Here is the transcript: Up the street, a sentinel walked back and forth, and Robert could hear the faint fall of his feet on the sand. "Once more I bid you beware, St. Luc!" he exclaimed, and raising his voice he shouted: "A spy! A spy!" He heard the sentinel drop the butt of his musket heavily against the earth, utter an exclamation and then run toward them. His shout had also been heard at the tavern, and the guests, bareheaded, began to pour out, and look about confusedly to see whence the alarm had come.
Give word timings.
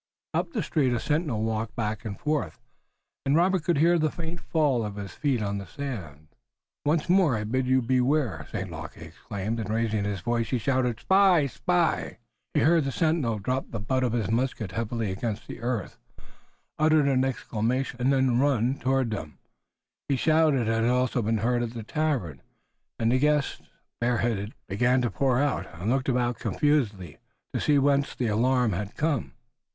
Up 0.33 0.51
the 0.51 0.63
street, 0.63 0.93
a 0.93 0.99
sentinel 0.99 1.43
walked 1.43 1.75
back 1.75 2.05
and 2.05 2.19
forth, 2.19 2.59
and 3.23 3.35
Robert 3.35 3.63
could 3.63 3.77
hear 3.77 3.99
the 3.99 4.09
faint 4.09 4.39
fall 4.39 4.83
of 4.83 4.95
his 4.95 5.11
feet 5.11 5.43
on 5.43 5.59
the 5.59 5.67
sand. 5.67 6.29
"Once 6.83 7.07
more 7.07 7.35
I 7.37 7.43
bid 7.43 7.67
you 7.67 7.83
beware, 7.83 8.47
St. 8.51 8.71
Luc!" 8.71 8.95
he 8.95 9.05
exclaimed, 9.05 9.59
and 9.59 9.69
raising 9.69 10.03
his 10.03 10.21
voice 10.21 10.49
he 10.49 10.57
shouted: 10.57 10.97
"A 10.97 11.01
spy! 11.01 11.39
A 11.41 11.47
spy!" 11.49 12.17
He 12.55 12.61
heard 12.61 12.85
the 12.85 12.91
sentinel 12.91 13.37
drop 13.37 13.69
the 13.69 13.79
butt 13.79 14.03
of 14.03 14.13
his 14.13 14.31
musket 14.31 14.71
heavily 14.71 15.11
against 15.11 15.45
the 15.47 15.61
earth, 15.61 15.99
utter 16.79 17.01
an 17.01 17.23
exclamation 17.23 17.97
and 18.01 18.11
then 18.11 18.39
run 18.39 18.79
toward 18.79 19.11
them. 19.11 19.37
His 20.09 20.19
shout 20.19 20.55
had 20.55 20.83
also 20.85 21.21
been 21.21 21.37
heard 21.37 21.61
at 21.61 21.75
the 21.75 21.83
tavern, 21.83 22.41
and 22.97 23.11
the 23.11 23.19
guests, 23.19 23.61
bareheaded, 23.99 24.55
began 24.67 25.03
to 25.03 25.11
pour 25.11 25.39
out, 25.39 25.67
and 25.79 25.91
look 25.91 26.07
about 26.09 26.39
confusedly 26.39 27.19
to 27.53 27.59
see 27.61 27.77
whence 27.77 28.15
the 28.15 28.25
alarm 28.29 28.71
had 28.71 28.95
come. 28.95 29.33